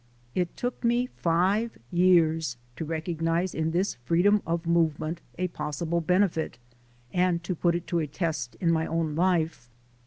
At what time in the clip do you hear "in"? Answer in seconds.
3.53-3.69, 8.59-8.71